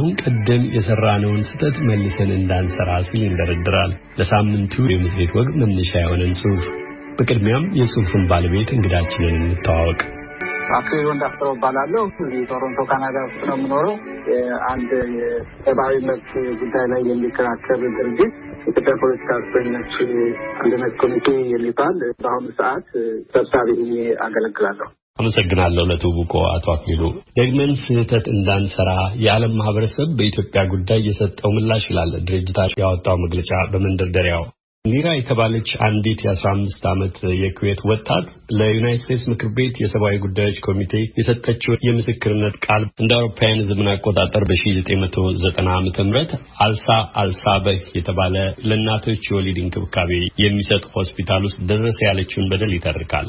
ከአሁን 0.00 0.18
ቀደም 0.22 0.64
የሰራነውን 0.74 1.40
ስህተት 1.46 1.76
መልሰን 1.86 2.28
እንዳንሰራ 2.34 2.90
ሲል 3.06 3.22
ይንደረድራል። 3.24 3.92
ለሳምንቱ 4.18 4.74
የመጽሔት 4.90 5.30
ወግ 5.36 5.48
መነሻ 5.60 5.90
የሆነን 5.96 6.34
ጽሑፍ። 6.40 6.66
በቅድሚያም 7.16 7.64
የጽሑፉን 7.78 8.24
ባለቤት 8.30 8.70
እንግዳችንን 8.74 9.36
እንተዋወቅ። 9.40 9.98
አክሊሉ 10.76 11.06
እንዳስረው 11.14 11.50
እባላለሁ። 11.56 12.04
ቶሮንቶ 12.50 12.84
ካናዳ 12.90 13.16
ውስጥ 13.26 13.42
ነው 13.48 13.56
የምኖረው። 13.58 13.96
አንድ 14.68 14.92
የሰብአዊ 15.16 15.96
መብት 16.06 16.30
ጉዳይ 16.62 16.86
ላይ 16.92 17.02
የሚከራከር 17.10 17.82
ድርጅት 17.98 18.32
የኢትዮጵያ 18.60 18.94
ፖለቲካ 19.02 19.40
እስረኞች 19.42 19.92
አንድነት 20.60 20.94
ኮሚቴ 21.02 21.26
የሚባል 21.54 21.96
በአሁኑ 22.22 22.46
ሰዓት 22.60 22.88
ሰብሳቢ 23.34 23.70
አገለግላለሁ። 24.20 24.88
አመሰግናለሁ 25.18 25.84
ለትውውቆ 25.88 26.34
አቶ 26.50 26.66
አክሊሉ። 26.74 27.02
ደግመን 27.38 27.72
ስህተት 27.82 28.26
እንዳንሰራ 28.34 28.90
የዓለም 29.22 29.56
ማህበረሰብ 29.60 30.10
በኢትዮጵያ 30.18 30.62
ጉዳይ 30.72 31.00
የሰጠው 31.06 31.52
ምላሽ 31.56 31.86
ይላል 31.90 32.12
ድርጅታቸው 32.28 32.82
ያወጣው 32.84 33.18
መግለጫ 33.24 33.50
በመንደርደሪያው 33.72 34.44
ኒራ 34.84 35.08
የተባለች 35.14 35.70
አንዲት 35.86 36.20
የአስራ 36.24 36.46
አምስት 36.54 36.82
ዓመት 36.90 37.16
የኩዌት 37.40 37.80
ወጣት 37.90 38.26
ለዩናይት 38.58 39.00
ስቴትስ 39.02 39.24
ምክር 39.32 39.48
ቤት 39.56 39.74
የሰብአዊ 39.82 40.16
ጉዳዮች 40.24 40.58
ኮሚቴ 40.66 40.92
የሰጠችው 41.18 41.74
የምስክርነት 41.86 42.56
ቃል 42.66 42.84
እንደ 43.02 43.12
አውሮፓውያን 43.18 43.66
ዘመን 43.70 43.90
አቆጣጠር 43.92 44.44
በ1990 44.50 45.66
ዓ 45.68 45.80
ም 46.06 46.24
አልሳ 46.66 46.88
አልሳበህ 47.22 47.82
የተባለ 47.98 48.36
ለእናቶች 48.68 49.28
የወሊድ 49.28 49.60
እንክብካቤ 49.64 50.12
የሚሰጥ 50.44 50.84
ሆስፒታል 50.96 51.44
ውስጥ 51.48 51.60
ደረሰ 51.70 51.98
ያለችውን 52.08 52.50
በደል 52.52 52.74
ይተርካል። 52.76 53.28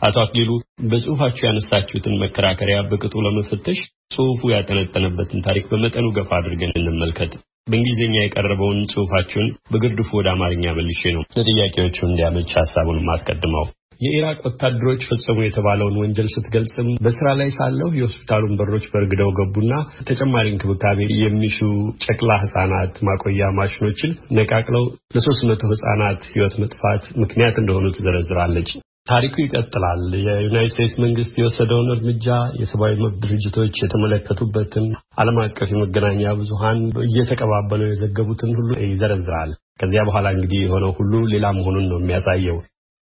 አቶ 0.00 0.16
አክሊሉ 0.22 0.50
በጽሁፋችሁ 0.90 1.44
ያነሳችሁትን 1.46 2.18
መከራከሪያ 2.20 2.76
በቅጡ 2.90 3.14
ለመፈተሽ 3.24 3.78
ጽሁፉ 4.14 4.50
ያጠነጠነበትን 4.52 5.42
ታሪክ 5.46 5.64
በመጠኑ 5.70 6.06
ገፋ 6.16 6.30
አድርገን 6.38 6.74
እንመልከት። 6.80 7.32
በእንግሊዝኛ 7.70 8.14
የቀረበውን 8.20 8.78
ጽሁፋችሁን 8.92 9.48
በግርድፉ 9.72 10.10
ወደ 10.18 10.28
አማርኛ 10.34 10.74
መልሼ 10.78 11.10
ነው 11.16 11.24
ለጥያቄዎቹ 11.38 11.98
እንዲያመች 12.08 12.52
ሀሳቡን 12.60 13.00
ማስቀድመው። 13.08 13.66
የኢራቅ 14.00 14.38
ወታደሮች 14.46 15.00
ፈጸሙ 15.08 15.38
የተባለውን 15.42 15.96
ወንጀል 16.00 16.28
ስትገልጽም 16.34 16.88
በስራ 17.04 17.28
ላይ 17.40 17.48
ሳለሁ 17.56 17.88
የሆስፒታሉን 17.96 18.56
በሮች 18.60 18.84
በርግደው 18.92 19.30
ገቡና 19.38 19.72
ተጨማሪ 20.08 20.46
እንክብካቤ 20.52 21.08
የሚሹ 21.22 21.58
ጨቅላ 22.04 22.30
ህጻናት 22.42 22.96
ማቆያ 23.08 23.48
ማሽኖችን 23.58 24.12
ነቃቅለው 24.38 24.84
ለሶስት 25.16 25.42
መቶ 25.50 25.62
ህጻናት 25.72 26.22
ህይወት 26.32 26.54
መጥፋት 26.64 27.04
ምክንያት 27.22 27.58
እንደሆኑ 27.62 27.88
ትዘረዝራለች። 27.96 28.70
ታሪኩ 29.08 29.34
ይቀጥላል። 29.42 30.00
የዩናይት 30.24 30.72
ስቴትስ 30.72 30.94
መንግስት 31.04 31.34
የወሰደውን 31.38 31.92
እርምጃ 31.94 32.26
የሰብአዊ 32.60 32.94
መብት 33.02 33.18
ድርጅቶች 33.22 33.76
የተመለከቱበትን 33.82 34.86
ዓለም 35.18 35.38
አቀፍ 35.44 35.70
የመገናኛ 35.72 36.32
ብዙሃን 36.40 36.80
እየተቀባበሉ 37.06 37.82
የዘገቡትን 37.86 38.52
ሁሉ 38.58 38.70
ይዘረዝራል። 38.86 39.52
ከዚያ 39.80 40.02
በኋላ 40.08 40.26
እንግዲህ 40.34 40.60
የሆነው 40.62 40.92
ሁሉ 40.98 41.12
ሌላ 41.32 41.46
መሆኑን 41.58 41.86
ነው 41.90 42.00
የሚያሳየው። 42.00 42.58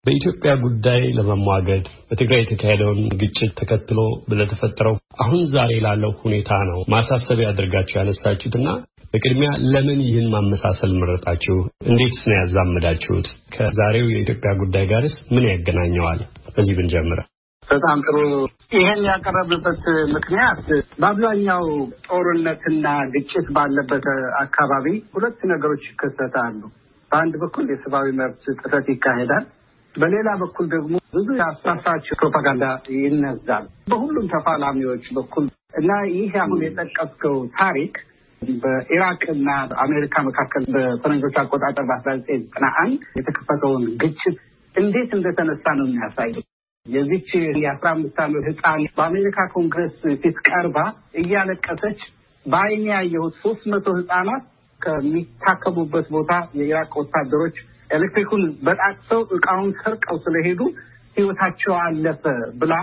በኢትዮጵያ 0.05 0.51
ጉዳይ 0.63 1.01
ለመሟገድ 1.17 1.83
በትግራይ 2.07 2.39
የተካሄደውን 2.41 3.01
ግጭት 3.19 3.51
ተከትሎ 3.59 3.99
ለተፈጠረው 4.39 4.95
አሁን 5.23 5.41
ዛሬ 5.51 5.71
ላለው 5.83 6.13
ሁኔታ 6.23 6.51
ነው 6.69 6.79
ማሳሰቢያ 6.93 7.49
አድርጋችሁ 7.51 7.95
ያነሳችሁትና 7.99 8.67
በቅድሚያ 9.13 9.49
ለምን 9.71 9.99
ይህን 10.05 10.27
ማመሳሰል 10.33 10.91
መረጣችሁ? 10.99 11.55
እንዴትስ 11.85 12.21
ነው 12.27 12.35
ያዛመዳችሁት? 12.37 13.27
ከዛሬው 13.55 14.07
የኢትዮጵያ 14.11 14.51
ጉዳይ 14.61 14.85
ጋርስ 14.91 15.15
ምን 15.33 15.45
ያገናኘዋል? 15.49 16.19
በዚህ 16.55 16.75
ብንጀምረ 16.77 17.19
በጣም 17.63 17.97
ጥሩ። 18.05 18.17
ይህን 18.73 19.01
ያቀረብበት 19.09 19.83
ምክንያት 20.15 20.61
በአብዛኛው 20.99 21.65
ጦርነትና 22.07 22.85
ግጭት 23.13 23.47
ባለበት 23.55 24.05
አካባቢ 24.41 24.85
ሁለት 25.13 25.39
ነገሮች 25.51 25.83
ይከሰታሉ። 25.91 26.59
በአንድ 27.11 27.33
በኩል 27.43 27.65
የሰብአዊ 27.71 28.09
መብት 28.19 28.43
ጥሰት 28.59 28.87
ይካሄዳል። 28.93 29.45
በሌላ 29.95 30.29
በኩል 30.41 30.65
ደግሞ 30.73 30.93
ብዙ 31.15 31.27
የአሳሳች 31.39 32.05
ፕሮፓጋንዳ 32.19 32.65
ይነዛል 32.97 33.65
በሁሉም 33.91 34.27
ተፋላሚዎች 34.33 35.05
በኩል 35.17 35.45
እና 35.79 35.89
ይህ 36.13 36.33
አሁን 36.43 36.61
የጠቀስከው 36.65 37.35
ታሪክ 37.57 37.93
በኢራቅ 38.61 39.21
እና 39.33 39.49
በአሜሪካ 39.71 40.15
መካከል 40.27 40.63
በፈረንጆች 40.75 41.35
አቆጣጠር 41.41 41.85
በአስራ 41.89 42.11
ዘጠኝ 42.19 42.39
ዘጠና 42.43 42.67
አንድ 42.83 43.01
የተከፈተውን 43.17 43.83
ግጭት 44.01 44.37
እንዴት 44.75 45.11
እንደተነሳ 45.17 45.65
ነው 45.79 45.85
የሚያሳየው። 45.87 46.43
የዚች 46.85 47.29
የአስራ 47.63 47.87
አምስት 47.95 48.17
ዓመት 48.23 48.45
ህፃን 48.49 48.83
በአሜሪካ 48.97 49.39
ኮንግረስ 49.55 49.97
ፊት 50.21 50.37
ቀርባ 50.47 50.77
እያለቀሰች 51.21 51.99
በአይኔ 52.45 52.85
ያየሁት 52.93 53.35
ሶስት 53.43 53.63
መቶ 53.73 53.87
ህፃናት 53.99 54.45
ከሚታከሙበት 54.81 56.07
ቦታ 56.15 56.31
የኢራቅ 56.59 56.91
ወታደሮች 57.01 57.57
ኤሌክትሪኩን 57.89 58.43
በጣጥሰው 58.67 59.21
እቃውን 59.37 59.69
ሰርቀው 59.81 60.17
ስለሄዱ 60.25 60.61
ህይወታቸው 61.17 61.73
አለፈ 61.83 62.23
ብላ 62.61 62.73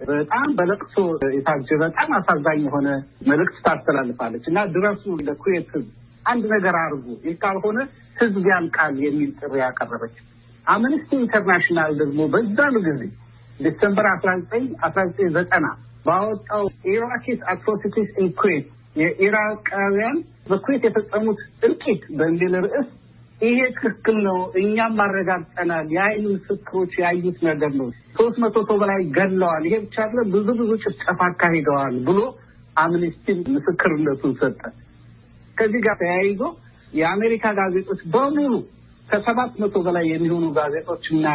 በጣም 0.00 0.48
በለቅሶ 0.56 0.96
የታጀበ 1.36 1.78
በጣም 1.84 2.10
አሳዛኝ 2.16 2.60
የሆነ 2.66 2.88
መልእክት 3.30 3.56
ታስተላልፋለች 3.66 4.44
እና 4.50 4.58
ድረሱ 4.74 5.04
ለኩዌት 5.28 5.68
ህዝብ 5.74 5.88
አንድ 6.24 6.44
ነገር 6.52 6.74
አድርጉ፣ 6.80 7.06
ይህ 7.26 7.36
ካልሆነ 7.42 7.78
ህዝብ 8.16 8.44
ያልቃል 8.50 8.94
የሚል 9.04 9.30
ጥሪ 9.40 9.54
ያቀረበች። 9.62 10.16
አምነስቲ 10.66 11.10
ኢንተርናሽናል 11.20 11.92
ደግሞ 11.98 12.20
በዛኑ 12.32 12.76
ጊዜ 12.86 13.02
December 13.60 14.06
አስራ 14.12 14.30
ዘጠኝ 14.40 14.64
አስራ 14.86 15.02
ዘጠኝ 15.10 15.28
ዘጠና 15.36 15.66
ባወጣው 16.06 16.64
Iraqis 16.90 17.40
atrocities 17.52 18.10
in 18.22 18.30
Kuwait 18.40 18.66
የኢራቃውያን 19.00 20.18
በኩዌት 20.50 20.82
የፈጸሙት 20.86 21.38
እልቂት 21.62 22.02
በሚል 22.18 22.54
ርዕስ 22.66 22.88
ይሄ 23.40 23.58
ትክክል 23.76 24.16
ነው፣ 24.26 24.38
እኛም 24.60 25.00
አረጋግጠናል፣ 25.04 25.86
የአይን 25.94 26.26
ምስክሮች 26.30 26.92
ያዩት 27.02 27.38
ነገር 27.48 27.72
ነው፣ 27.80 27.88
ሶስት 28.18 28.36
መቶ 28.42 28.56
ሰው 28.68 28.76
በላይ 28.82 29.00
ገድለዋል፣ 29.16 29.64
ይሄ 29.68 29.76
ብቻ 29.84 29.96
አለ 30.04 30.18
ብዙ 30.34 30.46
ብዙ 30.60 30.70
ጭፍጨፋ 30.84 31.20
አካሂደዋል 31.28 31.96
ብሎ 32.06 32.20
አምኒስቲ 32.76 33.26
ምስክርነቱን 33.56 34.32
ሰጠ። 34.40 34.62
ከዚህ 35.56 35.80
ጋር 35.86 35.96
ተያይዞ 36.00 36.40
የአሜሪካ 36.92 37.44
ጋዜጦች 37.58 38.00
በሙሉ 38.14 38.52
ከሰባት 39.08 39.52
መቶ 39.62 39.76
በላይ 39.86 40.04
የሚሆኑ 40.10 40.44
ጋዜጦች 40.56 41.04
እና 41.14 41.26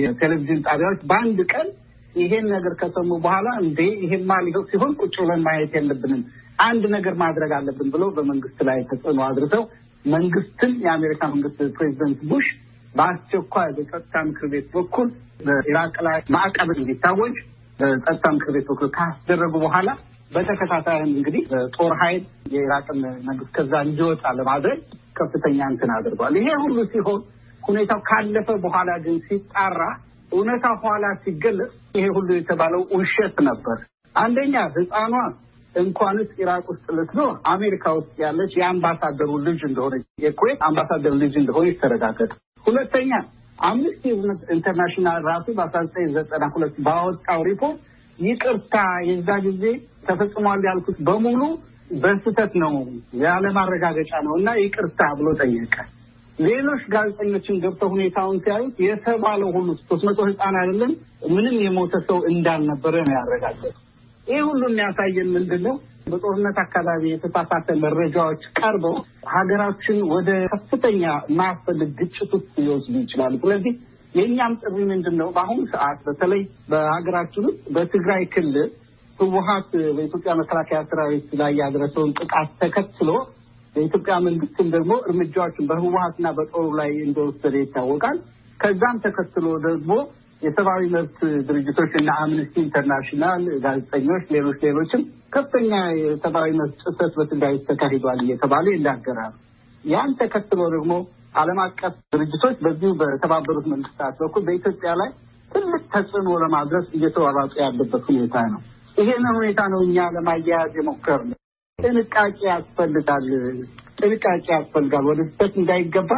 የቴሌቪዥን 0.00 0.60
ጣቢያዎች 0.66 1.00
በአንድ 1.10 1.40
ቀን 1.52 1.68
ይሄን 2.14 2.46
ነገር 2.54 2.72
ከሰሙ 2.80 3.10
በኋላ 3.24 3.48
እንዴ 3.62 3.80
ይሄማ 4.04 4.30
ሊሆን 4.46 4.64
ሲሆን 4.70 4.92
ቁጭ 5.00 5.14
ብለን 5.22 5.42
ማየት 5.46 5.74
የለብንም 5.78 6.22
አንድ 6.62 6.82
ነገር 6.94 7.14
ማድረግ 7.22 7.52
አለብን 7.58 7.88
ብሎ 7.94 8.04
በመንግስት 8.16 8.58
ላይ 8.68 8.78
ተጽዕኖ 8.90 9.20
አድርሰው 9.28 9.62
መንግስትን 10.04 10.72
የአሜሪካ 10.84 11.22
መንግስት 11.32 11.58
ፕሬዚደንት 11.76 12.20
ቡሽ 12.30 12.46
በአስቸኳይ 12.94 13.68
በጸጥታ 13.76 14.22
ምክር 14.28 14.46
ቤት 14.52 14.68
በኩል 14.76 15.08
በኢራቅ 15.46 15.94
ላይ 16.06 16.18
ማዕቀብ 16.36 16.70
እንዲታወጅ 16.76 17.36
በጸጥታ 17.80 18.24
ምክር 18.36 18.50
ቤት 18.56 18.66
በኩል 18.70 18.88
ካስደረጉ 18.96 19.54
በኋላ 19.64 19.90
በተከታታይም 20.30 21.10
እንግዲህ 21.12 21.42
ጦር 21.76 21.92
ኃይል 22.00 22.22
የኢራቅን 22.52 22.98
መንግስት 23.28 23.50
ከዛ 23.56 23.72
እንዲወጣ 23.86 24.24
ለማድረግ 24.38 24.80
ከፍተኛ 25.18 25.58
እንትን 25.72 25.90
አድርጓል። 25.96 26.34
ይሄ 26.40 26.50
ሁሉ 26.64 26.78
ሲሆን 26.92 27.20
ሁኔታው 27.62 28.00
ካለፈ 28.08 28.48
በኋላ 28.64 28.90
ግን 29.04 29.16
ሲጣራ 29.26 29.80
እውነታ 30.32 30.66
ኋላ 30.82 31.06
ሲገለጽ 31.22 31.72
ይሄ 31.96 32.06
ሁሉ 32.16 32.28
የተባለው 32.36 32.82
ውሸት 32.94 33.36
ነበር። 33.48 33.78
አንደኛ 34.14 34.54
ህፃኗ 34.76 35.14
እንኳንስ 35.74 36.30
ኢራቅ 36.40 36.64
ውስጥ 36.70 36.86
ልትኖር 36.96 37.32
አሜሪካ 37.52 37.92
ውስጥ 37.98 38.14
ያለች 38.22 38.52
የአምባሳደሩ 38.58 39.30
ልጅ 39.46 39.60
እንደሆነች 39.68 40.04
የኩዌት 40.24 40.62
አምባሳደር 40.68 41.14
ልጅ 41.22 41.34
እንደሆነች 41.40 41.76
ተረጋገጠ። 41.82 42.32
ሁለተኛ 42.66 43.12
አምነስቲ 43.62 44.04
ኢንተርናሽናል 44.54 45.20
ራሱ 45.30 45.46
በአስራ 45.56 45.80
ዘጠኝ 45.86 46.06
ዘጠና 46.16 46.44
ሁለት 46.54 46.76
ባወጣው 46.86 47.40
ሪፖርት 47.48 47.78
ይቅርታ 48.18 48.76
የዛ 49.08 49.28
ጊዜ 49.46 49.64
ተፈጽሟል 50.06 50.62
ያልኩት 50.68 50.98
በሙሉ 51.08 51.42
በስህተት 52.02 52.52
ነው 52.62 52.74
ያለማረጋገጫ 53.24 54.12
ነው 54.26 54.34
እና 54.40 54.50
ይቅርታ 54.60 55.00
ብሎ 55.18 55.28
ጠየቀ። 55.40 55.76
ሌሎች 56.38 56.82
ጋዜጠኞችን 56.92 57.60
ገብተው 57.62 57.88
ሁኔታውን 57.94 58.36
ሲያዩት 58.44 58.76
የተባለው 58.84 59.48
ሁሉ 59.56 59.68
ሶስት 59.82 60.04
መቶ 60.08 60.20
ህፃን 60.28 60.56
አይደለም 60.60 60.92
ምንም 61.34 61.56
የሞተ 61.64 61.94
ሰው 62.06 62.18
እንዳልነበረ 62.30 62.94
ነው 63.06 63.14
ያረጋገጡ። 63.18 63.74
ይህ 64.26 64.42
ሁሉ 64.48 64.62
የሚያሳየን 64.68 65.28
ምንድን 65.36 65.62
ነው? 65.66 65.74
በጦርነት 66.06 66.56
አካባቢ 66.62 67.02
የተሳሳተ 67.10 67.68
መረጃዎች 67.82 68.42
ቀርበው 68.58 68.94
ሀገራችን 69.34 69.98
ወደ 70.12 70.30
ከፍተኛ 70.52 71.02
የማያስፈልግ 71.28 71.90
ግጭት 72.00 72.30
ውስጥ 72.36 72.54
ሊወስዱ 72.58 72.94
ይችላሉ። 73.02 73.34
ስለዚህ 73.42 73.74
የእኛም 74.14 74.54
ጥሪ 74.62 74.76
ምንድን 74.92 75.16
ነው? 75.20 75.28
በአሁኑ 75.36 75.60
ሰዓት 75.74 75.98
በተለይ 76.06 76.42
በሀገራችን 76.70 77.44
ውስጥ 77.48 77.62
በትግራይ 77.76 78.24
ክልል 78.34 78.56
ህወሀት 79.18 79.68
በኢትዮጵያ 79.96 80.32
መከላከያ 80.40 80.78
ሰራዊት 80.90 81.28
ላይ 81.40 81.52
ያደረሰውን 81.62 82.14
ጥቃት 82.20 82.50
ተከትሎ 82.62 83.10
የኢትዮጵያ 83.74 84.14
መንግስትም 84.26 84.68
ደግሞ 84.76 84.92
እርምጃዎችን 85.08 85.68
በህወሀትና 85.70 86.28
በጦሩ 86.38 86.66
ላይ 86.80 86.90
እንደወሰደ 87.06 87.54
ይታወቃል። 87.62 88.16
ከዛም 88.60 88.96
ተከትሎ 89.04 89.46
ደግሞ 89.68 89.92
የሰብአዊ 90.42 90.82
መብት 90.94 91.18
ድርጅቶች 91.48 91.92
እና 92.00 92.10
አምነስቲ 92.22 92.54
ኢንተርናሽናል፣ 92.62 93.42
ጋዜጠኞች፣ 93.64 94.24
ሌሎች 94.30 94.58
ሌሎችም 94.66 95.02
ከፍተኛ 95.30 95.72
የሰብአዊ 96.00 96.50
መብት 96.60 96.78
ጥሰት 96.86 97.12
በትግራይ 97.18 97.56
ተካሂዷል 97.68 98.20
እየተባሉ 98.24 98.66
ይናገራሉ። 98.74 99.34
ያን 99.84 100.12
ተከትሎ 100.20 100.60
ደግሞ 100.72 100.92
ዓለም 101.34 101.58
አቀፍ 101.64 101.94
ድርጅቶች 102.14 102.56
በዚሁ 102.64 102.90
በተባበሩት 103.00 103.66
መንግስታት 103.72 104.14
በኩል 104.22 104.42
በኢትዮጵያ 104.46 104.92
ላይ 105.00 105.10
ትልቅ 105.50 105.82
ተጽዕኖ 105.94 106.30
ለማድረስ 106.42 106.86
እየተሯሯጡ 106.96 107.52
ያለበት 107.62 108.02
ሁኔታ 108.10 108.36
ነው። 108.52 108.60
ይሄንን 108.96 109.34
ሁኔታ 109.38 109.60
ነው 109.72 109.80
እኛ 109.86 110.08
ለማያያዝ 110.16 110.72
የሞከርነው። 110.78 111.38
ጥንቃቄ 111.78 112.38
ያስፈልጋል። 112.50 113.28
ጥንቃቄ 114.00 114.44
ያስፈልጋል። 114.56 115.04
ወደ 115.10 115.20
ስህተት 115.28 115.54
እንዳይገባ 115.60 116.12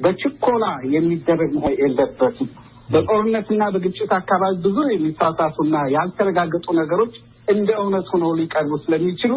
በችኮላ 0.00 0.64
የሚደረግ 0.94 1.50
መሆን 1.56 1.74
የለበትም። 1.80 2.48
በጦርነትና 2.88 3.62
በግጭት 3.74 4.10
አካባቢ 4.18 4.54
ብዙ 4.66 4.78
የሚሳሳቱና 4.90 5.76
ያልተረጋገጡ 5.94 6.66
ነገሮች 6.80 7.14
እንደ 7.48 7.70
እውነት 7.82 8.06
ሆነው 8.12 8.32
ሊቀርቡ 8.40 8.72
ስለሚችሉ 8.84 9.32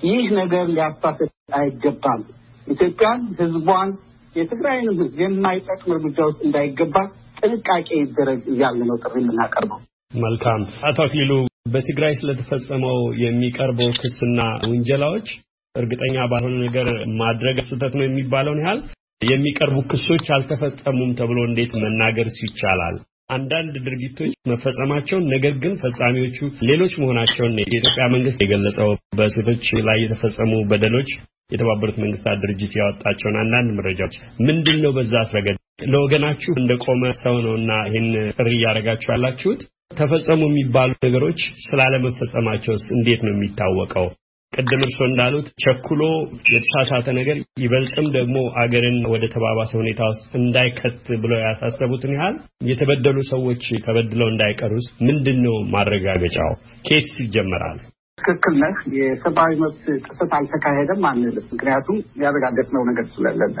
ይህ 0.00 0.24
ነገር 0.40 0.64
ሊያሳስት 0.74 1.30
አይገባም። 1.58 2.22
ኢትዮጵያን፣ 2.66 3.20
ሕዝቧን፣ 3.40 3.90
የትግራይንም 4.36 4.96
ሕዝብ 5.00 5.18
የማይጠቅም 5.22 5.92
እርምጃ 5.94 6.18
ውስጥ 6.28 6.40
እንዳይገባ 6.46 6.96
ጥንቃቄ 7.40 7.88
ይደረግ 8.00 8.40
እያለ 8.52 8.78
ነው 8.88 8.96
ጥሪ 9.02 9.14
የምናቀርበው። 9.22 9.80
መልካም 10.18 10.62
አቶ 10.88 10.98
አክሊሉ 11.06 11.32
በትግራይ 11.74 12.12
ስለተፈጸመው 12.18 12.96
የሚቀርበው 13.22 13.90
ክስና 14.00 14.40
ውንጀላዎች 14.70 15.28
እርግጠኛ 15.74 16.16
ባልሆነ 16.32 16.56
ነገር 16.66 16.88
ማድረግ 17.20 17.56
ስህተት 17.68 17.94
ነው 17.98 18.04
የሚባለውን 18.06 18.60
ያህል 18.64 18.80
የሚቀርቡ 19.20 19.76
ክሶች 19.90 20.26
አልተፈጸሙም 20.36 21.10
ተብሎ 21.18 21.38
እንዴት 21.48 21.72
መናገርስ 21.82 22.38
ይቻላል? 22.46 22.96
አንዳንድ 23.34 23.74
ድርጊቶች 23.84 24.32
መፈጸማቸውን 24.50 25.28
ነገር 25.34 25.54
ግን 25.62 25.74
ፈጻሚዎቹ 25.82 26.38
ሌሎች 26.68 26.92
መሆናቸውን 27.02 27.54
የኢትዮጵያ 27.60 28.06
መንግስት 28.14 28.40
የገለጸው 28.42 28.88
በሴቶች 29.18 29.68
ላይ 29.88 29.98
የተፈጸሙ 30.02 30.52
በደሎች 30.70 31.10
የተባበሩት 31.54 31.96
መንግስታት 32.02 32.38
ድርጅት 32.42 32.72
ያወጣቸውን 32.78 33.36
አንዳንድ 33.42 33.70
መረጃዎች 33.78 34.14
ምንድን 34.48 34.78
ነው? 34.84 34.92
በዛ 34.96 35.14
አስረገድ 35.22 35.56
ለወገናችሁ 35.92 36.52
እንደቆመ 36.60 37.04
ሰው 37.22 37.36
ነውና 37.46 37.72
ይህን 37.88 38.06
ጥሪ 38.36 38.50
እያደረጋችሁ 38.58 39.10
ያላችሁት 39.14 39.62
ተፈጸሙ 39.98 40.42
የሚባሉ 40.48 40.92
ነገሮች 41.06 41.40
ስላለመፈጸማቸውስ 41.66 42.84
እንዴት 42.96 43.20
ነው 43.26 43.32
የሚታወቀው? 43.34 44.06
ቅድም 44.54 44.82
እርስዎ 44.84 45.04
እንዳሉት 45.06 45.46
ቸኩሎ 45.62 46.02
የተሳሳተ 46.50 47.06
ነገር 47.16 47.36
ይበልጥም 47.62 48.06
ደግሞ 48.16 48.36
አገርን 48.62 48.98
ወደ 49.12 49.24
ተባባሰ 49.32 49.72
ሁኔታ 49.80 50.00
ውስጥ 50.10 50.28
እንዳይከት 50.40 51.08
ብለው 51.22 51.38
ያሳሰቡትን 51.44 52.14
ያህል 52.16 52.36
የተበደሉ 52.70 53.18
ሰዎች 53.30 53.64
ተበድለው 53.86 54.28
እንዳይቀሩስ 54.30 54.86
ምንድን 55.08 55.40
ነው 55.46 55.56
ማረጋገጫው? 55.74 56.52
ኬትስ 56.84 57.16
ይጀመራል? 57.24 57.80
ትክክል 58.18 58.54
ነህ። 58.62 58.76
የሰብአዊ 58.98 59.52
መብት 59.62 59.84
ጥሰት 60.06 60.32
አልተካሄደም 60.38 61.02
አንልም። 61.10 61.46
ምክንያቱም 61.52 61.96
ያረጋገጥነው 62.22 62.84
ነገር 62.90 63.06
ስለሌለ። 63.14 63.58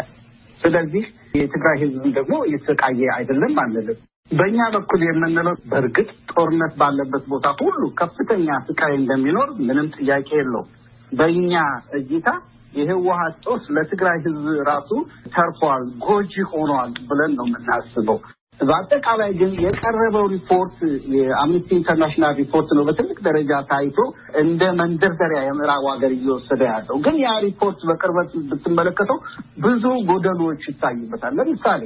ስለዚህ 0.60 1.04
የትግራይ 1.38 1.76
ህዝብም 1.82 2.10
ደግሞ 2.18 2.34
እየተሰቃየ 2.46 3.10
አይደለም 3.16 3.54
አንልም። 3.62 3.98
በእኛ 4.30 4.58
በኩል 4.74 5.00
የምንለው 5.04 5.56
በእርግጥ 5.70 6.08
ጦርነት 6.32 6.72
ባለበት 6.80 7.24
ቦታ 7.32 7.48
ሁሉ 7.60 7.82
ከፍተኛ 7.98 8.48
ስቃይ 8.68 8.92
እንደሚኖር 9.00 9.48
ምንም 9.68 9.88
ጥያቄ 9.96 10.28
የለውም። 10.38 10.70
በእኛ 11.14 11.54
እይታ 11.98 12.28
የህወሀት 12.72 13.34
ጦስ 13.44 13.64
ለትግራይ 13.74 14.16
ህዝብ 14.24 14.46
ራሱ 14.68 14.90
ተርፏል፣ 15.34 15.82
ጎጂ 16.06 16.34
ሆኗል 16.52 16.92
ብለን 17.10 17.34
ነው 17.38 17.46
የምናስበው። 17.48 18.18
በአጠቃላይ 18.60 19.30
ግን 19.38 19.52
የቀረበው 19.62 20.26
ሪፖርት 20.32 20.76
የአምነስቲ 21.14 21.70
ኢንተርናሽናል 21.78 22.34
ሪፖርት 22.40 22.68
ነው። 22.76 22.84
በትልቅ 22.88 23.16
ደረጃ 23.26 23.52
ታይቶ 23.70 23.98
እንደ 24.42 24.62
መንደርደሪያ 24.80 25.40
የምዕራቡ 25.44 25.84
ሀገር 25.92 26.12
እየወሰደ 26.16 26.62
ያለው 26.70 26.98
ግን 27.06 27.16
ያ 27.24 27.32
ሪፖርት 27.46 27.80
በቅርበት 27.90 28.32
ብትመለከተው 28.50 29.18
ብዙ 29.64 29.84
ጎደሎች 30.10 30.62
ይታዩበታል። 30.70 31.34
ለምሳሌ 31.40 31.82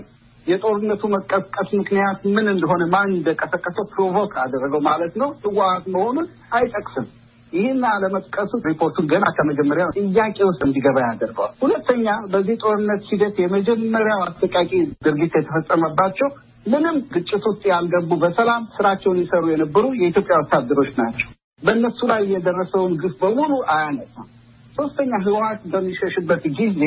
የጦርነቱ 0.46 1.02
መቀስቀስ 1.14 1.70
ምክንያት 1.80 2.20
ምን 2.34 2.46
እንደሆነ 2.52 2.82
ማን 2.92 3.10
እንደቀሰቀሰው 3.16 3.86
provoke 3.94 4.34
አደረገው 4.42 4.82
ማለት 4.86 5.14
ነው 5.22 5.30
ህወሀት 5.42 5.86
መሆኑን 5.94 6.28
አይጠቅስም። 6.52 7.06
ይህን 7.52 7.82
አለመጥቀሱ 7.90 8.50
ሪፖርቱን 8.66 9.06
ገና 9.12 9.26
ከመጀመሪያ 9.36 9.84
ጥያቄ 9.96 10.38
ውስጥ 10.48 10.60
እንዲገባ 10.66 10.98
ያደርገዋል። 11.04 11.52
ሁለተኛ 11.62 12.06
በዚህ 12.32 12.56
ጦርነት 12.62 13.02
ሂደት 13.10 13.36
የመጀመሪያው 13.42 14.22
አሰቃቂ 14.26 14.70
ድርጊት 15.06 15.34
የተፈጸመባቸው 15.38 16.30
ምንም 16.66 16.96
ግጭት 17.12 17.44
ውስጥ 17.50 17.62
ያልገቡ 17.72 18.10
በሰላም 18.22 18.62
ስራቸውን 18.76 19.20
ይሰሩ 19.22 19.44
የነበሩ 19.52 19.84
የኢትዮጵያ 20.00 20.36
ወታደሮች 20.42 20.90
ናቸው። 21.00 21.28
በእነሱ 21.62 22.00
ላይ 22.10 22.22
የደረሰውን 22.32 22.92
ግፍ 23.02 23.14
በሙሉ 23.22 23.52
አያነሳም። 23.74 24.26
ሶስተኛ 24.76 25.12
ህወሀት 25.24 25.62
በሚሸሽበት 25.72 26.42
ጊዜ 26.58 26.82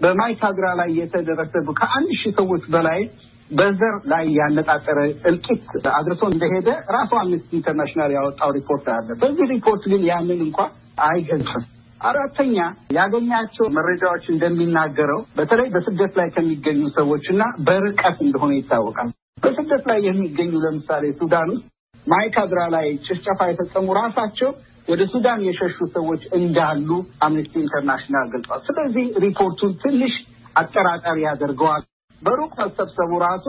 በማይካድራ 0.00 0.66
ላይ 0.80 0.90
የተደረሰ 1.00 1.52
ከአንድ 1.80 2.10
ሺህ 2.20 2.32
ሰዎች 2.38 2.64
በላይ 2.74 3.00
በዘር 3.50 3.94
ላይ 4.10 4.24
ያነጣጠረ 4.36 4.98
እልቂት 5.30 5.64
አድርሶ 5.94 6.22
እንደሄደ 6.32 6.68
ራሱ 6.96 7.12
አምነስቲ 7.20 7.50
ኢንተርናሽናል 7.58 8.10
ያወጣው 8.16 8.50
ሪፖርት 8.58 8.86
አለ። 8.94 9.08
በዚህ 9.22 9.46
ሪፖርት 9.54 9.84
ግን 9.92 10.02
ያንን 10.10 10.40
እንኳን 10.46 10.70
አይገልጽም። 11.06 11.64
አራተኛ 12.00 12.56
ያገኛቸው 12.96 13.66
መረጃዎች 13.76 14.24
እንደሚናገረው 14.34 15.20
በተለይ 15.38 15.68
በስደት 15.74 16.12
ላይ 16.20 16.28
ከሚገኙ 16.36 16.82
ሰዎች 16.98 17.24
እና 17.34 17.42
በርቀት 17.66 18.18
እንደሆነ 18.26 18.52
ይታወቃል። 18.56 19.10
በስደት 19.44 19.84
ላይ 19.90 19.98
የሚገኙ 20.06 20.52
ለምሳሌ 20.64 21.04
ሱዳን 21.20 21.50
ውስጥ 21.54 21.66
ማይካድራ 22.06 22.60
ላይ 22.74 22.86
ጭፍጨፋ 23.06 23.40
የፈጸሙ 23.48 23.86
ራሳቸው 23.98 24.50
ወደ 24.88 25.02
ሱዳን 25.12 25.40
የሸሹ 25.46 25.78
ሰዎች 25.96 26.22
እንዳሉ 26.38 26.88
አምነስቲ 27.26 27.54
ኢንተርናሽናል 27.64 28.26
ገልጿል። 28.32 28.62
ስለዚህ 28.68 29.06
ሪፖርቱን 29.24 29.72
ትንሽ 29.82 30.14
አጠራጣሪ 30.56 31.18
ያደርገዋል። 31.26 31.82
በሩቅ 32.22 32.52
መሰብሰቡ 32.62 33.10
ራሱ 33.24 33.46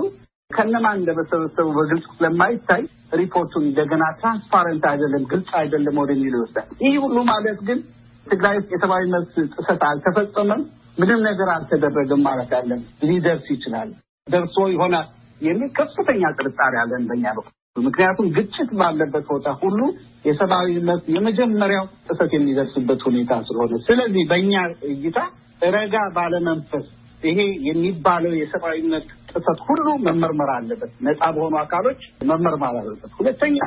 ከነማን 0.51 0.99
እንደመሰበሰቡ 0.99 1.67
በግልጽ 1.77 2.05
ስለማይታይ 2.15 2.81
ሪፖርቱን 3.19 3.63
እንደገና 3.67 4.03
transparent 4.19 4.83
አይደለም፣ 4.91 5.23
ግልጽ 5.31 5.49
አይደለም 5.61 5.95
ወደሚል 6.01 6.33
ይወስዳል። 6.37 6.67
ይህ 6.85 6.95
ሁሉ 7.05 7.17
ማለት 7.29 7.59
ግን 7.67 7.79
ትግራይ 8.27 8.55
ውስጥ 8.59 8.69
የሰብአዊ 8.73 9.03
መብት 9.13 9.35
ጥሰት 9.55 9.81
አልተፈጸመም፣ 9.89 10.61
ምንም 10.97 11.19
ነገር 11.29 11.49
አልተደረገም 11.53 12.21
ማለት 12.27 12.51
አለን። 12.57 12.81
ሊደርስ 13.07 13.47
ይችላል፣ 13.55 13.89
ደርሶ 14.27 14.57
ይሆናል 14.73 15.07
የሚል 15.41 15.69
ከፍተኛ 15.77 16.23
ጥርጣሬ 16.37 16.73
አለን 16.81 17.03
በኛ 17.09 17.25
በኩል። 17.37 17.53
ምክንያቱም 17.81 18.27
ግጭት 18.35 18.69
ባለበት 18.79 19.25
ቦታ 19.29 19.49
ሁሉ 19.61 19.79
የሰብአዊ 20.25 20.71
መብት 20.89 21.05
የመጀመሪያው 21.15 21.85
ጥሰት 22.07 22.31
የሚደርስበት 22.35 23.01
ሁኔታ 23.07 23.33
ስለሆነ፣ 23.47 23.79
ስለዚህ 23.87 24.23
በእኛ 24.31 24.53
እይታ 24.89 25.19
ረጋ 25.75 25.95
ባለመንፈስ 26.17 26.85
ይሄ 27.23 27.39
የሚባለው 27.67 28.33
የሰብአዊነት 28.37 29.05
ጥሰት 29.31 29.59
ሁሉ 29.67 29.85
መመርመር 30.05 30.49
አለበት። 30.55 30.91
ነፃ 31.07 31.21
በሆኑ 31.35 31.55
አካሎች 31.61 32.01
መመርመር 32.29 32.75
አለበት። 32.79 33.11
ሁለተኛ 33.19 33.57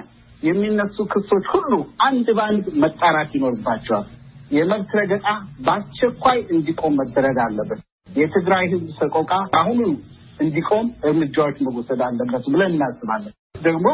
የሚነሱ 0.42 0.96
ክሶች 1.12 1.46
ሁሉ 1.54 1.72
አንድ 2.06 2.26
በአንድ 2.38 2.66
መጣራት 2.82 3.30
ይኖርባቸዋል። 3.36 4.08
የመብት 4.50 4.90
ረገጣ 4.98 5.26
በአስቸኳይ 5.66 6.38
እንዲቆም 6.54 6.98
መደረግ 7.00 7.38
አለበት። 7.44 7.80
የትግራይ 8.16 8.64
ሕዝብ 8.72 8.90
ሰቆቃ 8.98 9.30
አሁኑ 9.60 9.80
እንዲቆም 10.40 10.86
እርምጃዎች 11.04 11.56
መወሰድ 11.66 12.00
አለበት 12.06 12.44
ብለን 12.52 12.72
እናስባለን። 12.74 13.32
ደግሞ 13.62 13.86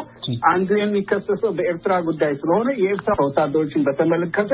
አንዱ 0.50 0.70
የሚከሰሰው 0.78 1.50
በኤርትራ 1.58 1.94
ጉዳይ 2.06 2.32
ስለሆነ 2.40 2.68
የኤርትራ 2.80 3.14
ወታደሮችን 3.26 3.84
በተመለከተ 3.88 4.52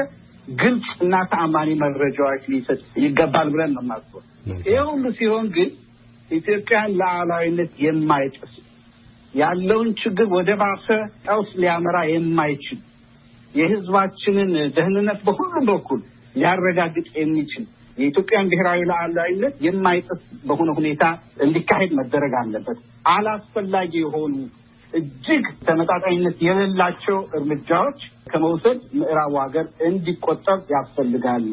ግልጽ 0.49 0.89
እና 1.01 1.15
ተአማኒ 1.31 1.71
መረጃዎች 1.81 2.43
ሊሰጥ 2.53 2.81
ይገባል 3.05 3.49
ብለን 3.55 3.73
ነው 3.77 3.83
የማስበው። 3.85 4.23
ይህ 4.67 4.81
ሁሉ 4.91 5.05
ሲሆን 5.19 5.47
ግን 5.57 5.71
ኢትዮጵያን 6.31 6.93
ሉዓላዊነት 7.01 7.73
የማይጥስ 7.85 8.53
ያለውን 9.35 9.89
ችግር 10.03 10.27
ወደ 10.35 10.51
ባሰ 10.61 10.87
ቀውስ 11.27 11.51
ሊያመራ 11.63 11.97
የማይችል 12.11 12.79
የህዝባችንን 13.55 14.53
ደህንነት 14.77 15.21
በሁሉም 15.27 15.67
በኩል 15.71 16.01
ሊያረጋግጥ 16.35 17.07
የሚችል 17.21 17.65
የኢትዮጵያን 17.99 18.49
ብሔራዊ 18.53 18.81
ሉዓላዊነት 18.89 19.55
የማይጥስ 19.67 20.21
በሆነ 20.45 20.71
ሁኔታ 20.79 21.05
እንዲካሄድ 21.45 21.93
መደረግ 22.01 22.35
አለበት። 22.41 22.79
አላስፈላጊ 23.13 23.93
የሆኑ 24.03 24.35
እጅግ 24.97 25.45
ተመጣጣኝነት 25.67 26.39
የሌላቸው 26.47 27.19
እርምጃዎች 27.39 28.01
ከመውሰድ 28.31 28.79
ምዕራቡ 29.01 29.35
ሀገር 29.45 29.67
እንዲቆጠብ 29.89 30.61
ያስፈልጋል። 30.75 31.47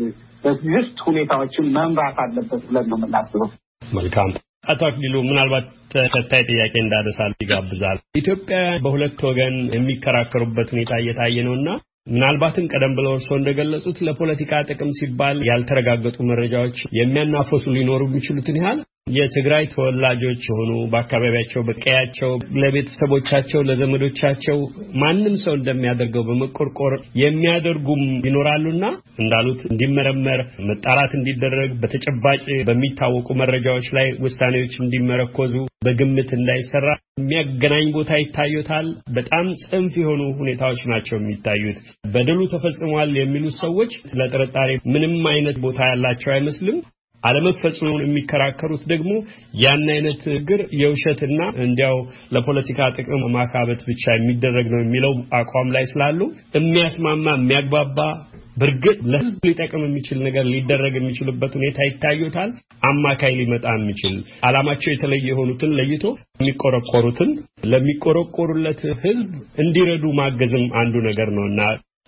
በትዕግስት 0.43 0.97
ሁኔታዎችን 1.07 1.71
መምራት 1.75 2.17
አለበት 2.23 2.63
ብለን 2.67 2.89
ነው 2.91 2.97
የምናስበው። 3.00 3.50
መልካም 3.95 4.31
አቶ 4.65 4.81
አክሊሉ 4.89 5.15
ምናልባት 5.29 5.65
ተከታይ 5.93 6.43
ጥያቄ 6.50 6.73
እንዳነሳል 6.81 7.31
ይጋብዛል። 7.43 7.97
ኢትዮጵያ 8.19 8.59
በሁለት 8.83 9.19
ወገን 9.29 9.55
የሚከራከሩበት 9.75 10.69
ሁኔታ 10.75 10.93
እየታየ 11.01 11.43
ነው 11.47 11.55
እና 11.59 11.69
ምናልባትም 12.07 12.69
ቀደም 12.71 12.93
ብለው 12.97 13.12
እርስዎ 13.15 13.35
እንደገለጹት 13.38 13.97
ለፖለቲካ 14.07 14.62
ጥቅም 14.69 14.89
ሲባል 14.97 15.38
ያልተረጋገጡ 15.50 16.17
መረጃዎች 16.31 16.77
የሚያናፈሱ 17.00 17.63
ሊኖሩ 17.77 18.01
የሚችሉትን 18.09 18.57
ያህል 18.62 18.79
የትግራይ 19.07 19.63
ተወላጆች 19.72 20.41
የሆኑ 20.48 20.72
በአካባቢያቸው 20.91 21.62
በቀያቸው 21.67 22.29
ለቤተሰቦቻቸው 22.62 23.62
ለዘመዶቻቸው 23.67 24.57
ማንም 25.01 25.36
ሰው 25.43 25.53
እንደሚያደርገው 25.57 26.24
በመቆርቆር 26.29 26.93
የሚያደርጉም 27.22 28.03
ይኖራሉና 28.27 28.86
እንዳሉት 29.19 29.62
እንዲመረመር 29.69 30.41
መጣራት 30.69 31.13
እንዲደረግ 31.19 31.74
በተጨባጭ 31.81 32.39
በሚታወቁ 32.69 33.27
መረጃዎች 33.41 33.89
ላይ 33.98 34.10
ውሳኔዎች 34.25 34.74
እንዲመረኮዙ 34.83 35.55
በግምት 35.86 36.29
እንዳይሰራ 36.38 36.88
የሚያገናኝ 37.17 37.88
ቦታ 37.95 38.12
ይታዩታል። 38.22 38.88
በጣም 39.15 39.45
ጽንፍ 39.63 39.93
የሆኑ 40.00 40.22
ሁኔታዎች 40.39 40.81
ናቸው 40.91 41.15
የሚታዩት። 41.17 41.79
በደሉ 42.13 42.41
ተፈጽሟል 42.53 43.12
የሚሉት 43.19 43.55
ሰዎች 43.63 43.91
ለጥርጣሬ 44.19 44.72
ምንም 44.93 45.15
አይነት 45.33 45.57
ቦታ 45.65 45.79
ያላቸው 45.91 46.31
አይመስልም። 46.33 46.77
አለመፈጸሙን 47.24 48.03
የሚከራከሩት 48.03 48.84
ደግሞ 48.92 49.12
ያን 49.63 49.86
አይነት 49.94 50.22
ንግግር 50.30 50.62
የውሸትና 50.82 51.39
እንዲያው 51.65 51.98
ለፖለቲካ 52.36 52.89
ጥቅም 52.98 53.24
ማካበት 53.36 53.82
ብቻ 53.89 54.03
የሚደረግ 54.15 54.68
ነው 54.74 54.82
የሚለው 54.84 55.13
አቋም 55.39 55.70
ላይ 55.75 55.86
ስላሉ 55.94 56.20
የሚያስማማ 56.58 57.27
የሚያግባባ 57.38 58.00
በእርግጥ 58.58 58.98
ለሕዝብ 59.12 59.46
ሊጠቅም 59.48 59.84
የሚችል 59.86 60.18
ነገር 60.25 60.44
ሊደረግ 60.51 60.94
የሚችልበት 60.98 61.53
ሁኔታ 61.60 61.80
ይታዩታል። 61.88 62.50
አማካይ 62.84 63.34
ሊመጣ 63.39 63.65
የሚችል 63.77 64.15
አላማቸው 64.48 64.92
የተለየ 64.94 65.25
የሆኑትን 65.30 65.72
ለይቶ 65.80 66.03
የሚቆረቆሩትን 66.39 67.32
ለሚቆረቆሩለት 67.74 68.84
ሕዝብ 69.03 69.32
እንዲረዱ 69.63 70.06
ማገዝም 70.20 70.68
አንዱ 70.82 70.96
ነገር 71.10 71.32
ነው 71.38 71.46
እና 71.51 71.62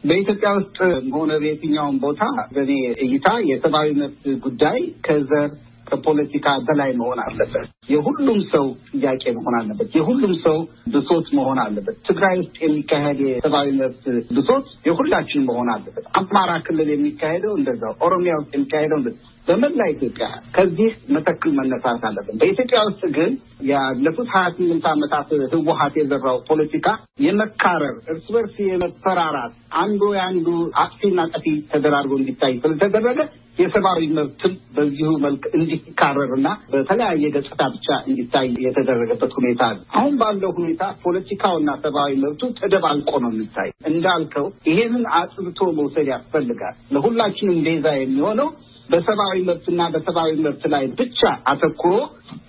በኢትዮጵያ 0.03 0.49
ውስጥ 0.57 0.77
ሆነ 1.15 1.31
በየትኛውም 1.41 1.95
ቦታ 2.01 2.23
በእኔ 2.55 2.71
እይታ 3.05 3.27
የሰብአዊ 3.49 3.87
መብት 4.01 4.23
ጉዳይ 4.45 4.79
ከዘር 5.07 5.49
ከፖለቲካ 5.87 6.47
በላይ 6.67 6.91
መሆን 6.99 7.19
አለበት። 7.23 7.65
የሁሉም 7.93 8.39
ሰው 8.53 8.65
ጥያቄ 8.91 9.23
መሆን 9.37 9.55
አለበት። 9.59 9.89
የሁሉም 9.97 10.33
ሰው 10.45 10.57
ብሶት 10.93 11.27
መሆን 11.37 11.59
አለበት። 11.65 11.97
ትግራይ 12.07 12.35
ውስጥ 12.39 12.55
የሚካሄድ 12.63 13.19
የሰብአዊ 13.25 13.69
መብት 13.81 14.05
ብሶት 14.37 14.67
የሁላችን 14.87 15.45
መሆን 15.49 15.69
አለበት። 15.75 16.05
አማራ 16.21 16.51
ክልል 16.67 16.89
የሚካሄደው 16.93 17.53
እንደዛው፣ 17.59 17.93
ኦሮሚያ 18.07 18.35
ውስጥ 18.41 18.51
የሚካሄደው 18.57 18.99
እንደዛው 19.01 19.31
በመላ 19.47 19.81
ኢትዮጵያ 19.91 20.25
ከዚህ 20.55 20.91
መተክል 21.15 21.51
መነሳት 21.57 22.03
አለብን። 22.07 22.37
በኢትዮጵያ 22.41 22.79
ውስጥ 22.87 23.03
ግን 23.17 23.31
ያለፉት 23.69 24.29
ሀያ 24.33 24.45
ስምንት 24.55 24.85
ዓመታት 24.91 25.29
ህወሀት 25.53 25.95
የዘራው 25.99 26.37
ፖለቲካ 26.49 26.87
የመካረር 27.25 27.95
እርስ 28.13 28.27
በርስ 28.35 28.55
የመፈራራት 28.65 29.53
አንዱ 29.83 30.01
የአንዱ 30.17 30.47
አጥፊና 30.83 31.27
ጠፊ 31.33 31.45
ተደራርጎ 31.71 32.13
እንዲታይ 32.21 32.55
ስለተደረገ 32.63 33.19
የሰብአዊ 33.57 34.01
መብትም 34.15 34.53
በዚሁ 34.75 35.09
መልክ 35.23 35.43
እንዲካረርና 35.57 36.47
በተለያየ 36.71 37.25
ገጽታ 37.35 37.61
ብቻ 37.75 37.87
እንዲታይ 38.07 38.47
የተደረገበት 38.65 39.31
ሁኔታ 39.37 39.61
አለ። 39.69 39.79
አሁን 39.97 40.15
ባለው 40.21 40.51
ሁኔታ 40.57 40.83
ፖለቲካውና 41.03 41.71
ሰብአዊ 41.83 42.13
መብቱ 42.23 42.41
ተደባልቆ 42.59 43.11
ነው 43.23 43.31
የሚታይ። 43.33 43.69
እንዳልከው 43.91 44.47
ይሄንን 44.69 45.05
አጽብቶ 45.19 45.69
መውሰድ 45.79 46.09
ያስፈልጋል። 46.13 46.75
ለሁላችንም 46.95 47.59
ቤዛ 47.67 47.87
የሚሆነው 47.97 48.49
በሰብአዊ 48.89 49.37
መብትና 49.47 49.81
በሰብአዊ 49.93 50.31
መብት 50.45 50.63
ላይ 50.73 50.83
ብቻ 50.99 51.21
አተኩሮ 51.51 51.93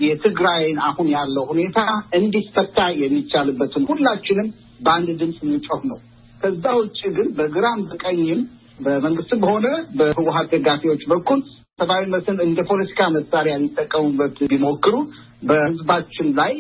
የትግራይን 0.07 0.79
አሁን 0.89 1.09
ያለው 1.15 1.45
ሁኔታ 1.51 1.79
እንዲፈታ 2.19 2.79
የሚቻልበትን 3.03 3.87
ሁላችንም 3.91 4.49
በአንድ 4.81 5.09
ድምፅ 5.21 5.39
ምንጮህ 5.47 5.83
ነው። 5.91 5.99
ከዛ 6.41 6.65
ውጭ 6.79 7.01
ግን 7.17 7.29
በግራም 7.37 7.81
በቀኝም 7.91 8.41
በመንግስትም 8.79 9.43
ሆነ 9.51 9.67
በህወሀት 9.99 10.49
ደጋፊዎች 10.55 11.03
በኩል 11.13 11.41
ሰብአዊ 11.79 12.03
እንደ 12.45 12.61
ፖለቲካ 12.71 13.09
መሳሪያ 13.17 13.55
ሊጠቀሙበት 13.63 14.37
ቢሞክሩ 14.53 14.95
በህዝባችን 15.43 16.29
ላይ 16.39 16.53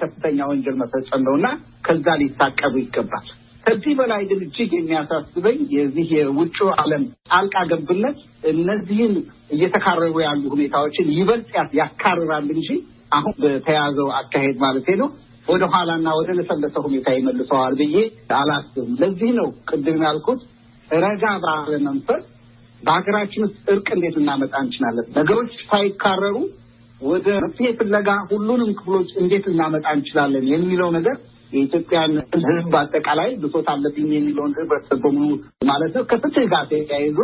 ከፍተኛ 0.00 0.38
ወንጀል 0.50 0.76
መፈጸም 0.80 1.22
ነው 1.26 1.34
እና 1.38 1.48
ከዛ 1.86 2.16
ሊታቀቡ 2.22 2.74
ይገባል። 2.82 3.26
ከዚህ 3.64 3.94
በላይ 3.98 4.22
ግን 4.28 4.40
እጅግ 4.44 4.70
የሚያሳስበኝ 4.76 5.58
የዚህ 5.74 6.08
የውጭ 6.16 6.58
ዓለም 6.82 7.02
ጣልቃ 7.30 7.56
ገብነት 7.72 8.18
እነዚህን 8.52 9.14
እየተካረሩ 9.56 10.14
ያሉ 10.24 10.42
ሁኔታዎችን 10.54 11.08
ይበልጥ 11.16 11.50
ያካርራል 11.80 12.46
እንጂ 12.56 12.68
አሁን 13.12 13.34
በተያዘው 13.42 14.08
አካሄድ 14.20 14.56
ማለት 14.64 14.88
ነው 15.02 15.10
ወደ 15.46 15.64
ኋላና 15.72 16.08
ወደ 16.18 16.30
ለሰለሰ 16.38 16.76
ሁኔታ 16.86 17.08
ይመልሰዋል 17.16 17.74
ብዬ 17.80 17.96
አላስብም። 18.38 18.90
ለዚህ 19.02 19.30
ነው 19.38 19.48
ቅድም 19.70 20.00
ያልኩት 20.06 20.40
ረጋ 21.02 21.24
ባለ 21.44 21.72
መንፈስ 21.86 22.22
በሀገራችን 22.80 23.44
ውስጥ 23.46 23.56
እርቅ 23.72 23.88
እንዴት 23.96 24.14
ልናመጣ 24.18 24.54
እንችላለን፣ 24.64 25.06
ነገሮች 25.16 25.52
ሳይካረሩ 25.70 26.36
ወደ 27.00 27.26
መፍትሄ 27.44 27.68
ፍለጋ 27.80 28.10
ሁሉንም 28.30 28.70
ክፍሎች 28.78 29.10
እንዴት 29.22 29.44
ልናመጣ 29.50 29.86
እንችላለን 29.96 30.46
የሚለው 30.52 30.88
ነገር 30.96 31.16
የኢትዮጵያን 31.52 32.14
ሕዝብ 32.46 32.72
አጠቃላይ 32.80 33.30
ብሶት 33.42 33.68
አለብኝ 33.72 34.08
የሚለውን 34.14 34.56
ህብረተሰብ 34.58 34.98
በሙሉ 35.04 35.30
ማለት 35.70 35.92
ነው። 35.96 36.04
ከፍትህ 36.10 36.46
ጋር 36.52 36.64
ተያይዞ 36.72 37.20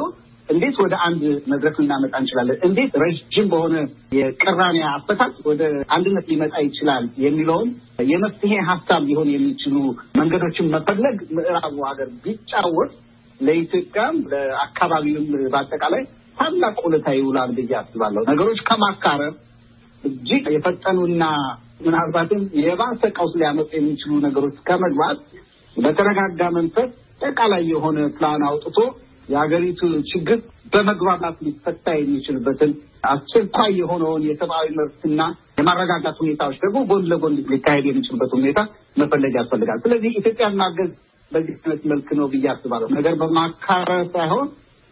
እንዴት 0.48 0.76
ወደ 0.82 0.94
አንድ 1.04 1.20
መድረክ 1.52 1.76
ልናመጣ 1.82 2.14
እንችላለን፣ 2.22 2.58
እንዴት 2.66 2.92
ረዥም 3.02 3.46
በሆነ 3.52 3.76
የቅራኔ 4.16 4.78
አፈታት 4.90 5.36
ወደ 5.50 5.62
አንድነት 5.96 6.26
ሊመጣ 6.32 6.54
ይችላል 6.66 7.04
የሚለውን 7.24 7.68
የመፍትሄ 8.10 8.52
ሀሳብ 8.70 9.02
ሊሆን 9.10 9.30
የሚችሉ 9.34 9.76
መንገዶችን 10.18 10.70
መፈለግ 10.74 11.16
ምዕራቡ 11.38 11.76
ሀገር 11.90 12.10
ቢጫወት 12.24 12.92
ለኢትዮጵያም 13.40 14.16
ለአካባቢውም 14.32 15.24
በአጠቃላይ 15.52 16.02
ታላቅ 16.38 16.76
ውለታ 16.86 17.08
ይውላል 17.16 17.50
ብዬ 17.56 17.72
አስባለሁ። 17.80 18.22
ነገሮች 18.30 18.60
ከማካረር 18.68 19.34
እጅግ 20.04 20.44
የፈጠኑና 20.54 21.24
ምናልባትም 21.84 22.42
የባሰ 22.62 23.02
ቀውስ 23.16 23.32
ሊያመጡ 23.40 23.70
የሚችሉ 23.76 24.12
ነገሮች 24.26 24.56
ከመግባት 24.68 25.20
በተረጋጋ 25.76 26.40
መንፈስ 26.56 26.90
አጠቃላይ 27.16 27.62
የሆነ 27.70 27.98
ፕላን 28.16 28.42
አውጥቶ 28.48 28.78
የሀገሪቱ 29.28 29.80
ችግር 30.10 30.38
በመግባባት 30.72 31.36
ሊፈታ 31.46 31.86
የሚችልበትን 31.98 32.70
አስቸኳይ 33.10 33.70
የሆነውን 33.80 34.22
የሰብአዊ 34.28 34.66
መብትና 34.78 35.20
የማረጋጋት 35.58 36.16
ሁኔታዎች 36.22 36.56
ደግሞ 36.64 36.78
ጎን 36.90 37.04
ለጎን 37.10 37.34
ሊካሄድ 37.52 37.86
የሚችልበት 37.88 38.32
ሁኔታ 38.38 38.60
መፈለግ 38.96 39.34
ያስፈልጋል። 39.40 39.80
ስለዚህ 39.84 40.12
ኢትዮጵያን 40.20 40.58
ማገዝ 40.62 40.90
በዚህ 41.34 41.54
አይነት 41.62 41.82
መልክ 41.92 42.08
ነው 42.18 42.26
ብዬ 42.32 42.46
አስባለሁ። 42.52 42.88
ነገር 42.96 43.14
በማካረር 43.20 44.04
ሳይሆን 44.14 44.46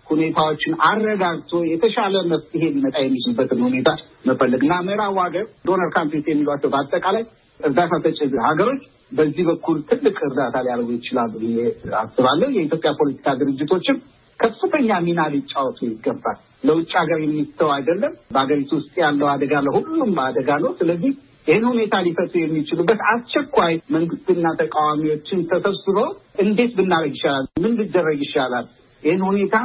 ሁኔታዎችን 0.07 0.73
አረጋግቶ 0.87 1.53
የተሻለ 1.71 2.15
መፍትሄ 2.31 2.63
ሊመጣ 2.75 2.97
የሚችልበትን 3.03 3.61
ሁኔታ 3.67 3.91
መፈለግ 4.27 4.63
እና 4.67 4.75
ምዕራቡ 4.87 5.17
ሀገር 5.25 5.45
donor 5.69 5.91
countries 5.95 6.27
የሚሏቸው 6.31 6.71
በአጠቃላይ 6.75 7.25
እርዳታ 7.61 7.93
ሰጪ 8.07 8.19
ሀገሮች 8.47 8.83
በዚህ 9.13 9.45
በኩል 9.49 9.79
ትልቅ 9.89 10.17
እርዳታ 10.29 10.57
ሊያደርጉ 10.65 10.91
ይችላሉ 10.97 11.33
ብዬ 11.43 11.59
አስባለሁ። 12.01 12.49
የኢትዮጵያ 12.55 12.91
ፖለቲካ 13.01 13.35
ድርጅቶችም 13.41 13.97
ከፍተኛ 14.41 14.91
ሚና 15.07 15.21
ሊጫወቱ 15.33 15.79
ይገባል። 15.89 16.39
ለውጭ 16.69 16.91
ሀገር 17.01 17.19
የሚተው 17.23 17.69
አይደለም። 17.75 18.13
በሀገሪቱ 18.35 18.71
ውስጥ 18.79 18.95
ያለው 19.03 19.29
አደጋ 19.33 19.55
ለሁሉም 19.67 20.15
አደጋ 20.25 20.51
ነው። 20.65 20.73
ስለዚህ 20.81 21.13
ይህን 21.47 21.65
ሁኔታ 21.71 21.95
ሊፈቱ 22.07 22.33
የሚችሉበት 22.41 23.01
አስቸኳይ 23.13 23.73
መንግስትና 23.95 24.47
ተቃዋሚዎችን 24.61 25.41
ተሰብስበው 25.51 26.09
እንዴት 26.45 26.73
ብናደርግ 26.79 27.15
ይሻላል፣ 27.17 27.47
ምን 27.65 27.73
ሊደረግ 27.81 28.21
ይሻላል፣ 28.27 28.67
ይህን 29.03 29.23
ሁኔታ 29.31 29.57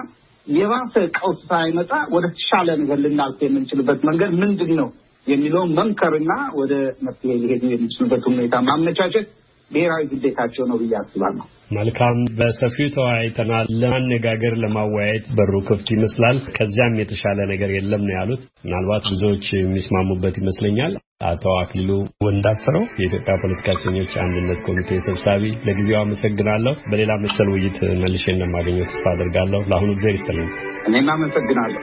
የባሰ 0.48 0.96
ቀውስ 1.18 1.40
ሳይመጣ 1.50 1.92
ወደ 2.14 2.26
ተሻለ 2.36 2.70
ነገር 2.82 3.00
ልናልፍ 3.04 3.40
የምንችልበት 3.46 4.00
መንገድ 4.10 4.32
ምንድን 4.42 4.72
ነው 4.80 4.90
የሚለውን 5.28 5.74
መምከርና 5.80 6.32
ወደ 6.60 6.74
መፍትሄ 7.06 7.34
ሊሄዱ 7.42 7.64
የሚችሉበት 7.72 8.24
ሁኔታ 8.30 8.56
ማመቻቸት 8.68 9.28
ብሔራዊ 9.72 10.04
ግዴታቸው 10.12 10.66
ነው 10.70 10.78
ብዬ 10.82 10.94
አስባለሁ። 11.00 11.46
መልካም፣ 11.78 12.18
በሰፊው 12.38 12.90
ተወያይተናል። 12.96 13.66
ለማነጋገር 13.82 14.54
ለማወያየት 14.64 15.26
በሩ 15.38 15.54
ክፍት 15.70 15.90
ይመስላል። 15.96 16.38
ከዚያም 16.58 16.96
የተሻለ 17.02 17.40
ነገር 17.52 17.72
የለም 17.76 18.06
ነው 18.08 18.16
ያሉት። 18.20 18.44
ምናልባት 18.66 19.06
ብዙዎች 19.12 19.48
የሚስማሙበት 19.58 20.38
ይመስለኛል። 20.42 20.94
አቶ 21.22 21.44
አክሊሉ 21.60 21.92
ወንዳፈረው 22.26 22.84
የኢትዮጵያ 22.98 23.36
ፖለቲካ 23.44 23.74
እስረኞች 23.76 24.12
አንድነት 24.24 24.60
ኮሚቴ 24.68 25.00
ሰብሳቢ፣ 25.06 25.44
ለጊዜው 25.68 25.98
አመሰግናለሁ። 26.02 26.74
በሌላ 26.92 27.12
መሰል 27.24 27.50
ውይይት 27.54 27.80
መልሼ 28.02 28.26
እንደማገኘው 28.34 28.86
ተስፋ 28.86 29.06
አድርጋለሁ። 29.14 29.62
ለአሁኑ 29.70 29.90
ጊዜ 29.98 30.08
ይስጥልኝ። 30.16 30.50
እኔም 30.90 31.10
አመሰግናለሁ። 31.16 31.82